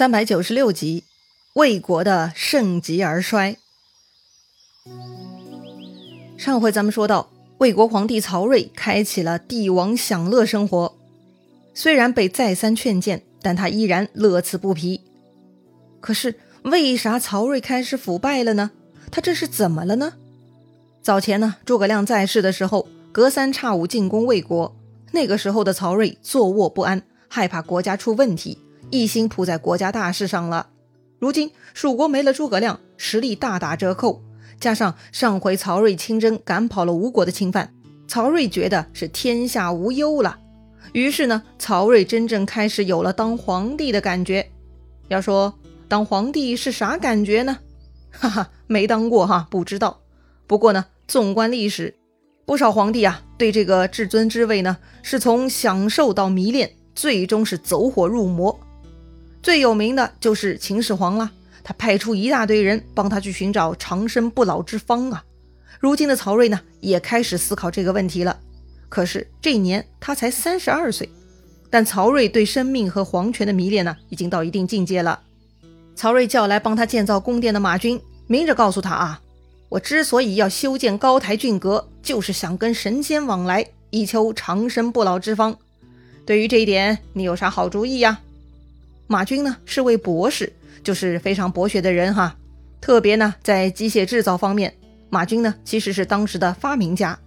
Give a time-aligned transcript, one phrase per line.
[0.00, 1.04] 三百九十六集，
[1.52, 3.58] 魏国的盛极而衰。
[6.38, 10.96] 上回咱们说到，魏国皇帝曹睿开启了帝王享乐生活，
[11.74, 15.02] 虽然被再三劝谏，但他依然乐此不疲。
[16.00, 18.70] 可是，为啥曹睿开始腐败了呢？
[19.10, 20.14] 他这是怎么了呢？
[21.02, 24.74] 早前呢，诸葛亮在世的时候，隔三差五进攻魏国，
[25.12, 28.56] 那个时候的曹睿坐卧不安，害怕国家出问题。
[28.90, 30.68] 一心扑在国家大事上了。
[31.18, 34.22] 如今蜀国没了诸葛亮，实力大打折扣。
[34.58, 37.72] 加上上回曹睿亲征赶跑了吴国的侵犯，
[38.06, 40.38] 曹睿觉得是天下无忧了。
[40.92, 44.50] 于是呢，曹睿真正开始有了当皇帝的感觉。
[45.08, 45.54] 要说
[45.88, 47.58] 当皇帝是啥感觉呢？
[48.10, 50.00] 哈哈，没当过哈，不知道。
[50.46, 51.94] 不过呢，纵观历史，
[52.44, 58.58] 不少皇帝啊，对这个至尊之位呢，是从享受到迷恋，最终是走火入魔。
[59.42, 61.30] 最有名的就是秦始皇了，
[61.64, 65.24] 他派出一大堆人帮他去寻找长生不老之方啊。
[65.78, 68.38] 如今的曹睿呢，也开始思考这个问题了。
[68.90, 71.08] 可是这一年他才三十二岁，
[71.70, 75.20] 但曹睿对生命和皇权的迷恋呢，已经到一定境界了。
[75.96, 79.20] 曹睿叫来帮他建造宫殿的马军，明着告诉他啊，
[79.70, 85.56] 我之所以要修建高台峻阁，就是想跟神仙往来，以求长生不老之方。
[86.26, 88.20] 对于这一点，你有啥好主意呀？
[89.10, 90.52] 马军呢是位博士，
[90.84, 92.36] 就是非常博学的人哈。
[92.80, 94.72] 特别呢在机械制造方面，
[95.08, 97.18] 马军呢其实是当时的发明家。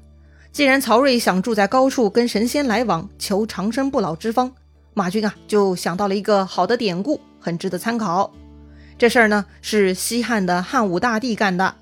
[0.54, 4.50] 既然曹睿想住在高处跟神仙来往，求长生不老之方，
[4.94, 8.34] 马军啊就想到了一个好的典故，很值得参考。
[8.98, 11.76] 这事儿呢是西汉的汉武大帝干的。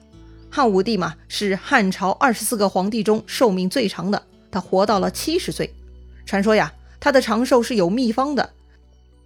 [0.49, 5.71] 汉武帝嘛是汉朝二十四个皇帝中寿命最长的，他活到了七十岁。
[6.25, 8.49] 传说呀，他的长寿是有秘方的。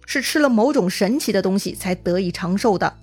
[0.06, 2.96] 是吃了某种神奇的东西才得以长寿的。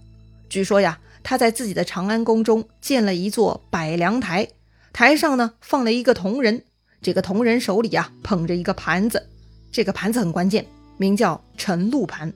[0.49, 4.47] 据说呀，他在自己的长安宫中建了一座百梁台，
[4.93, 6.63] 台上呢放了一个铜人，
[7.01, 9.27] 这个铜人手里啊捧着一个盘子，
[9.71, 10.65] 这个盘子很关键，
[10.97, 12.31] 名叫承露盘，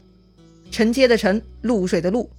[0.69, 2.29] 承接的承，露水的露。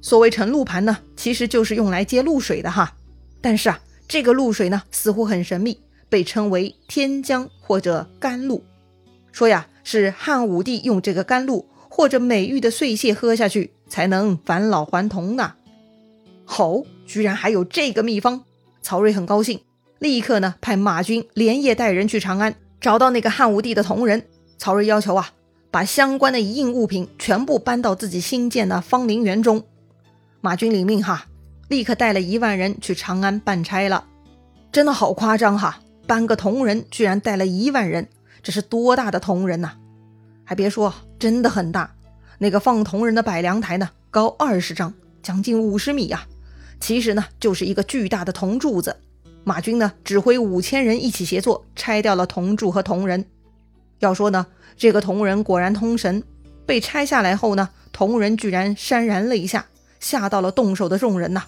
[0.00, 2.94] 所谓承露盘呢，其实就是用来接露水的哈。
[3.40, 8.62] 但是啊，这个露水呢似乎很神秘，被称为天江或者甘露。
[9.32, 9.66] 说呀。
[9.88, 15.52] 是汉武帝用这个甘露或者美玉的碎屑喝下去，才能返老还童呢。
[16.44, 18.40] 吼，居然还有这个秘方！
[18.82, 19.60] 曹睿很高兴，
[20.00, 24.24] 立刻呢派马军连夜带人去长安，找到那个汉武帝的铜人。
[24.58, 25.30] 曹睿要求啊，
[25.70, 29.62] 把相关的一应物品全部搬到自己新建的芳林园中。
[30.40, 31.26] 马军领命哈，
[31.68, 34.04] 立刻带了一万人去长安办差了。
[34.72, 38.08] 真的好夸张哈，搬个铜人居然带了一万人。
[38.46, 39.72] 这是多大的铜人呐！
[40.44, 41.96] 还别说，真的很大。
[42.38, 46.28] 那个放铜人的百梁台呢，高二十丈，将近五十米呀。
[46.80, 48.98] 其实呢，就是一个巨大的铜柱子。
[49.42, 53.26] 马军呢，指挥五千人一起协作，拆掉了铜柱和铜人。
[53.98, 54.46] 要说呢，
[54.76, 56.22] 这个铜人果然通神。
[56.64, 59.66] 被拆下来后呢，铜人居然潸然泪下，
[59.98, 61.42] 吓到了动手的众人呐。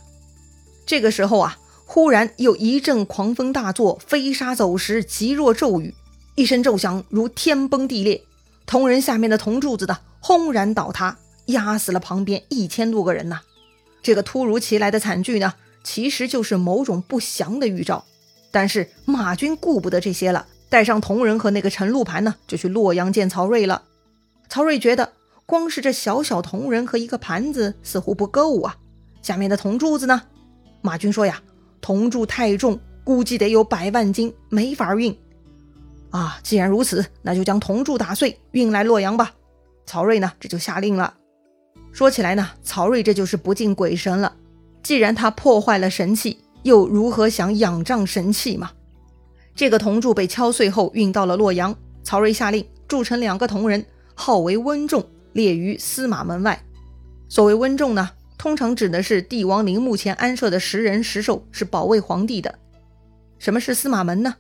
[0.85, 5.95] 这个时候啊，忽然又一阵狂风大作，飞沙走石，急若骤雨。
[6.39, 8.23] 一声骤响，如天崩地裂，
[8.65, 13.41] 铜人下面的铜柱子的轰然倒塌，压死了旁边一千多个人呐！
[14.05, 18.05] 这个突如其来的惨剧呢，其实就是某种不祥的预兆。
[18.53, 23.83] 但是马军顾不得这些了，带上铜人和那个陈露盘呢，就去洛阳见曹睿了。
[24.49, 28.77] 曹睿觉得，光是这小小铜人和一个盘子似乎不够啊，
[29.23, 30.23] 下面的铜柱子呢？
[30.83, 31.43] 马军说呀，
[31.81, 35.19] 铜柱太重，估计得有百万斤，没法运。
[36.11, 39.35] 啊，既然如此，那就将铜柱打碎，运来洛阳吧。
[39.85, 41.15] 曹睿呢，这就下令了。
[41.93, 44.35] 说起来呢，曹睿这就是不敬鬼神了。
[44.83, 48.71] 既然他破坏了神器，又如何想仰仗神器嘛？
[49.55, 51.75] 这个铜柱被敲碎后，运到了洛阳。
[52.05, 56.63] 曹睿下令铸成两个铜人，号为温仲，列于司马门外。
[57.29, 62.59] 所谓温仲呢，通常指的是帝王陵墓前安设的石人石兽，是保卫皇帝的。
[63.39, 64.37] 什么是司马门呢？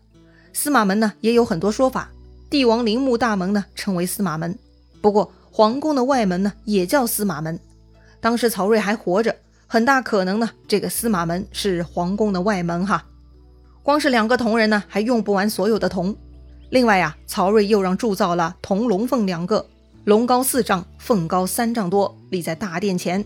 [0.53, 2.11] 司马门呢也有很多说法，
[2.50, 4.59] 帝王陵墓大门呢称为司马门，
[5.00, 7.59] 不过皇宫的外门呢也叫司马门。
[8.21, 9.37] 当时曹睿还活着，
[9.67, 13.05] 很大可能呢这个司马门是皇宫的外门哈。
[13.83, 16.17] 光是两个铜人呢还用不完所有的铜，
[16.71, 19.65] 另外呀曹睿又让铸造了铜龙凤两个，
[20.05, 23.25] 龙高四丈，凤高三丈多，立在大殿前。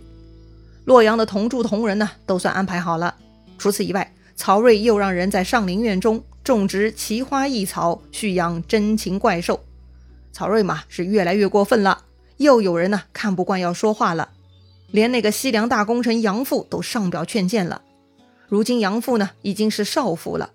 [0.85, 3.15] 洛阳的铜铸铜人呢都算安排好了，
[3.57, 6.23] 除此以外，曹睿又让人在上林苑中。
[6.45, 9.61] 种植奇花异草，蓄养珍禽怪兽。
[10.33, 12.05] 曹睿嘛是越来越过分了，
[12.39, 14.31] 又有人呢看不惯要说话了，
[14.91, 17.83] 连那个西凉大功臣杨阜都上表劝谏了。
[18.49, 20.51] 如今杨阜呢已经是少傅了，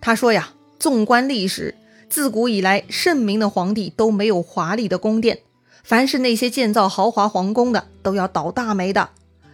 [0.00, 1.74] 他说呀，纵观历史，
[2.08, 5.40] 自古以来圣明的皇帝都没有华丽的宫殿，
[5.84, 9.10] 凡是那些建造豪华皇宫的都要倒大霉的，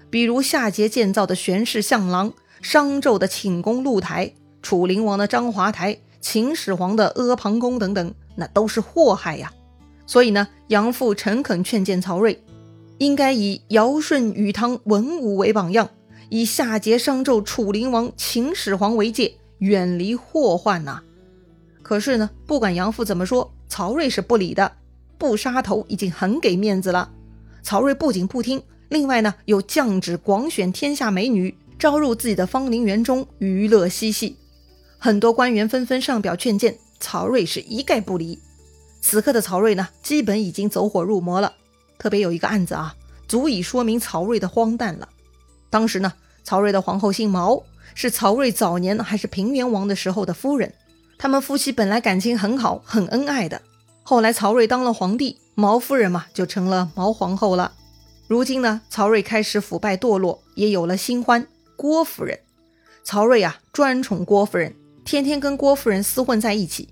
[0.09, 2.33] 比如夏桀建造的玄氏象廊，
[2.63, 4.33] 商纣的寝宫露台，
[4.65, 9.53] 楚灵王的章华台，秦始皇的阿房宫等等，那都是祸害呀。
[10.07, 12.43] 所以呢，杨阜诚恳劝谏曹睿，
[12.97, 15.91] 应该以尧舜禹汤文武为榜样，
[16.31, 21.03] 以夏桀商纣楚灵王秦始皇为戒，远离祸患呐。
[21.83, 24.73] 可是呢，不管杨父怎么说，曹睿是不理的。
[25.19, 27.11] 不杀头已经很给面子了。
[27.63, 34.37] 曹睿不仅不听，另外呢，又降旨广选天下美女，招入自己的芳林园中娱乐嬉戏。
[35.05, 38.41] 很多官员纷纷上表劝谏，曹睿是一概不理。
[39.03, 41.53] 此刻的曹睿呢，基本已经走火入魔了。
[41.99, 42.97] 特别有一个案子啊，
[43.29, 45.07] 足以说明曹睿的荒诞了。
[45.69, 47.63] 当时呢，曹睿的皇后姓毛，
[47.95, 50.73] 是曹睿早年还是平原王的时候的夫人。
[51.19, 53.61] 他们夫妻本来感情很好，很恩爱的。
[54.03, 57.75] 后来曹睿当了皇帝，毛夫人嘛就成了毛皇后了。
[58.27, 61.47] 如今呢，曹睿开始腐败堕落，也有了新欢
[61.77, 62.39] 郭夫人。
[63.05, 64.75] 曹睿啊，专宠郭夫人，
[65.05, 66.89] 天天跟郭夫人厮混在一起。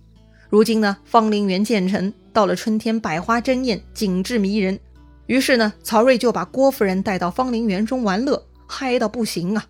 [0.51, 4.79] 如今呢，芳林园建成，到了春天，百花争艳，景致迷人。
[5.27, 9.67] 于是呢，曹睿就把郭夫人带到芳林园中玩乐，嗨到不行啊。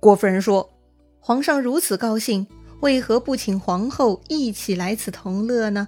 [0.00, 0.68] 郭夫人说
[1.20, 2.44] ：“皇上如此高兴，
[2.80, 5.86] 为何不请皇后一起来此同乐呢？”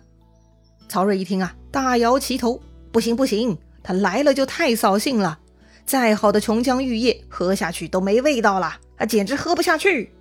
[0.89, 2.61] 曹睿一听啊，大摇其头
[2.93, 5.41] ：“不行不行，他来了就太扫兴了。
[5.85, 10.13] 再好的琼浆玉液，喝下去都没味道了，啊，简直喝不下去。”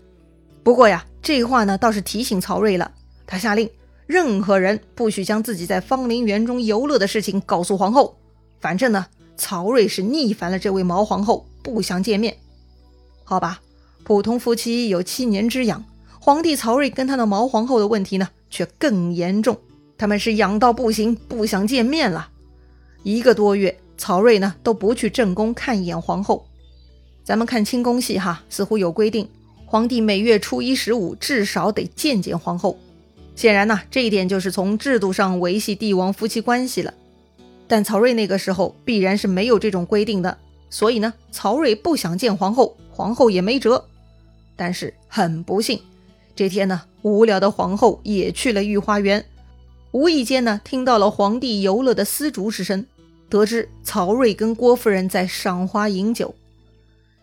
[0.64, 2.90] 不过呀，这话呢倒是提醒曹睿了，
[3.26, 3.70] 他下令。
[4.06, 8.18] 任何人不许将自己在芳林园中游乐的事情告诉皇后。
[8.62, 12.38] 反正呢，曹睿是逆反了这位毛皇后，不想见面。
[13.26, 13.60] 好吧，
[14.06, 15.84] 普通夫妻有七年之痒，
[16.22, 19.58] 皇帝曹睿跟他的毛皇后的问题呢，却更严重。
[19.98, 22.30] 他们是痒到不行，不想见面了。
[23.04, 26.48] 一个多月，曹睿呢都不去正宫看一眼皇后。
[27.26, 29.30] 咱们看清宫戏哈，似乎有规定，
[29.70, 32.80] 皇帝每月初一、十五至少得见见皇后。
[33.36, 36.94] 显然呢，这一点就是从制度上维系帝王夫妻关系了。
[37.68, 40.38] 但曹睿那个时候必然是没有这种规定的，
[40.70, 43.84] 所以呢，曹睿不想见皇后，皇后也没辙。
[44.56, 45.82] 但是很不幸，
[46.34, 49.26] 这天呢，无聊的皇后也去了御花园，
[49.92, 52.86] 无意间呢，听到了皇帝游乐的丝竹之声，
[53.28, 56.34] 得知曹睿跟郭夫人在赏花饮酒。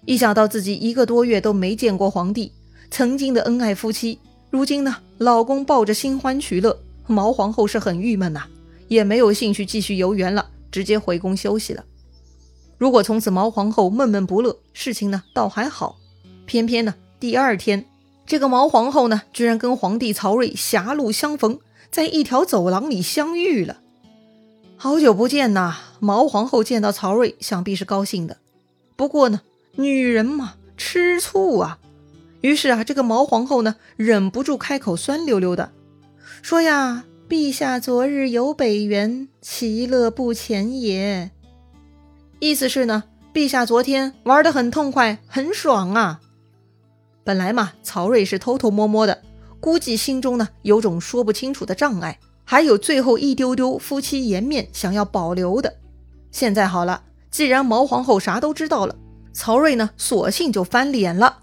[0.06, 2.53] 一想到自己一个多月都没见过皇帝，
[2.91, 4.19] 曾经的恩爱夫妻。
[4.51, 8.45] 如今呢，老公抱着新欢取乐，毛皇后是很郁闷呐，
[8.89, 11.85] 也没有兴趣继续游园了，直接回宫休息了。
[12.77, 15.97] 如果从此毛皇后闷闷不乐，事情呢倒还好。
[16.45, 17.87] 偏偏呢，第二天，
[18.27, 21.59] 这个毛皇后呢，居然跟皇帝曹睿狭路相逢，
[21.91, 23.81] 在一条走廊里相遇了。
[24.77, 28.37] 好久不见呐，毛皇后见到曹睿，想必是高兴的。
[28.97, 29.41] 不过呢，
[29.76, 31.79] 女人嘛，吃醋啊。
[32.41, 35.73] 于是啊，这个毛皇后呢，忍不住开口酸溜溜的
[36.43, 41.31] 说：“呀，陛下昨日游北园，其乐不浅也。”
[42.38, 46.20] 意思是呢，陛下昨天玩得很痛快，很爽啊。
[47.25, 49.22] 本来嘛，曹睿是偷偷摸摸的，
[49.58, 55.75] 估计心中呢有种说不清楚的障碍，还有最后一丢丢夫妻颜面想要保留的。
[56.31, 58.94] 现在好了，既然毛皇后啥都知道了，
[59.34, 61.41] 曹睿呢，索性就翻脸了。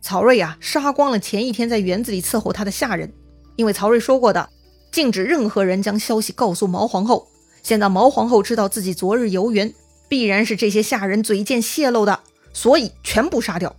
[0.00, 3.12] 曹睿呀，杀光了前一天在园子里伺候他的下人，
[3.56, 4.48] 因为曹睿说过的，
[4.90, 7.28] 禁止任何人将消息告诉毛皇后。
[7.62, 9.74] 现在毛皇后知道自己昨日游园，
[10.08, 12.20] 必然是这些下人嘴贱泄露的，
[12.52, 13.76] 所以全部杀掉。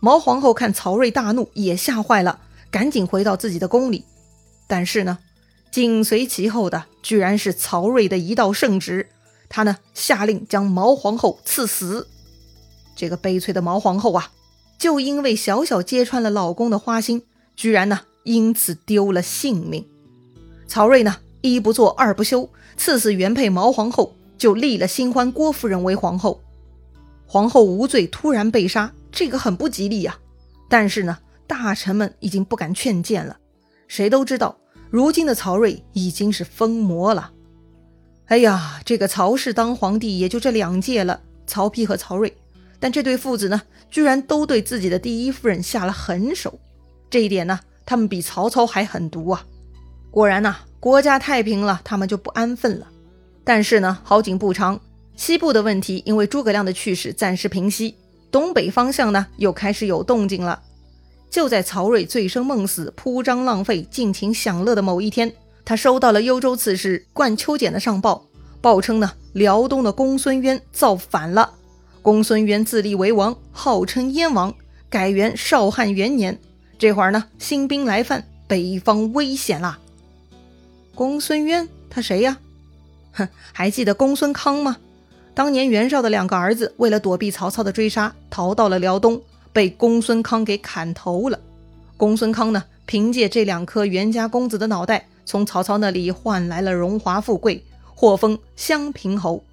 [0.00, 2.40] 毛皇后看曹睿大怒，也吓坏了，
[2.70, 4.04] 赶紧回到自己的宫里。
[4.68, 5.18] 但是呢，
[5.72, 9.08] 紧随其后的居然是曹睿的一道圣旨，
[9.48, 12.08] 他呢下令将毛皇后赐死。
[12.98, 14.32] 这个悲催的毛皇后啊！
[14.76, 17.22] 就因为小小揭穿了老公的花心，
[17.54, 19.86] 居然呢因此丢了性命。
[20.66, 26.40] 曹睿呢一不做二不休，赐死原配毛皇后，就立了新欢郭夫人为皇后。
[27.24, 30.18] 皇后无罪，突然被杀，这个很不吉利呀。
[30.68, 33.38] 但是呢，大臣们已经不敢劝谏了，
[33.86, 34.58] 谁都知道，
[34.90, 37.30] 如今的曹睿已经是疯魔了。
[38.26, 42.36] 哎呀，这个曹氏当皇帝也就这两届了，曹丕和曹睿。
[42.80, 46.58] 但这对父子呢，居然都对自己的第一夫人下了狠手，
[47.10, 49.44] 这一点呢，他们比曹操还狠毒啊！
[50.10, 52.86] 果然呐，国家太平了，他们就不安分了。
[53.44, 54.80] 但是呢，好景不长，
[55.16, 57.96] 西部的问题因为诸葛亮的去世暂时平息，
[58.30, 60.62] 东北方向呢又开始有动静了。
[61.30, 65.32] 就在曹睿醉生梦死、铺张浪费、尽情享乐的某一天，
[65.64, 68.24] 他收到了幽州刺史冠秋俭的上报，
[68.60, 71.54] 报称呢辽东的公孙渊造反了。
[72.08, 74.54] 公孙渊自立为王，号称燕王，
[74.88, 76.38] 改元少汉元年。
[76.78, 79.78] 这会儿呢，新兵来犯，北方危险啦。
[80.94, 82.38] 公孙渊他谁呀？
[83.12, 84.78] 哼， 还记得公孙康吗？
[85.34, 89.20] 当年袁绍的两个儿子为了躲避曹操的追杀，逃到了辽东，
[89.52, 91.38] 被公孙康给砍头了。
[91.98, 97.62] 公孙康呢，凭借这两颗袁家公子的脑袋，从曹操那里换来了荣华富贵，
[97.94, 99.44] 获封襄平侯。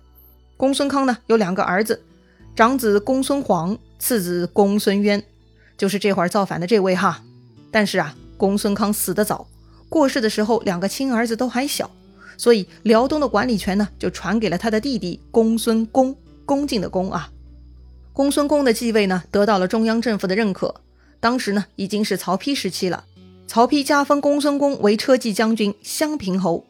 [0.55, 2.01] 公孙康呢，有两个儿子，
[2.55, 5.21] 长子公孙晃，次子公孙渊，
[5.77, 7.21] 就是这会儿造反的这位哈。
[7.69, 9.45] 但是啊，公孙康死得早，
[9.89, 11.91] 过世的时候两个亲儿子都还小。
[12.37, 17.29] 所以辽东的管理权呢，就传给了他的弟弟公孙恭，恭敬的恭啊。
[18.13, 20.75] 公孙恭的继位呢，得到了中央政府的认可。
[21.19, 23.03] 当时呢，已经是曹丕时期了。
[23.47, 26.63] 曹丕加封公孙恭为车骑将军、襄平侯。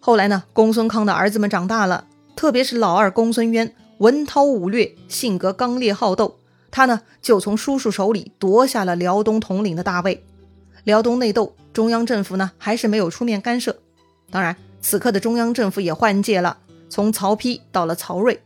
[0.00, 6.38] 后来呢，公孙康的儿子们长大了，特别是老二公孙渊，文韬武略，性格刚烈好斗。
[6.70, 10.24] 他呢，就从叔叔手里夺下了辽东统领的大位。
[10.84, 13.76] 辽东内斗，中央政府呢，还是没有出面干涉。
[14.30, 14.56] 当然。
[14.80, 16.56] 此刻的中央政府也换届了，
[16.88, 18.38] 从曹丕到了曹睿。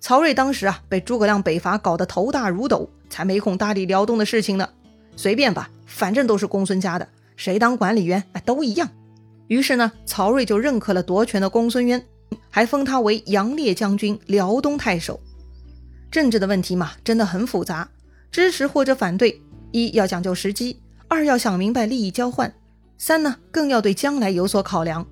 [0.00, 4.70] 曹睿当时啊，被诸葛亮北伐搞得头大如斗，才没空搭理辽东的事情呢。
[5.16, 8.88] 随便吧，反正都是公孙家的，谁当管理员啊都一样。
[9.48, 12.06] 于是呢，曹睿就认可了夺权的公孙渊，
[12.54, 15.18] 还封他为杨烈将军、辽东太守。
[16.08, 17.88] 政治的问题嘛，真的很复杂，
[18.30, 19.42] 支持或者反对，
[19.72, 22.54] 一要讲究时机，二要想明白利益交换，
[22.96, 25.04] 三呢更要对将来有所考量。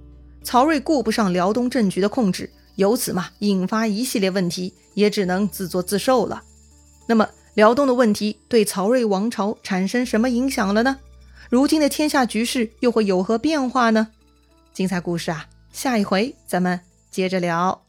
[0.45, 6.45] 曹睿顾不上辽东政局的控制，由此嘛引发一系列问题，也只能自作自受了。
[7.09, 10.97] 那么辽东的问题对曹睿王朝产生什么影响了呢？
[11.51, 14.11] 如今的天下局势又会有何变化呢？
[14.73, 16.79] 精彩故事啊，下一回咱们
[17.12, 17.85] 接着聊。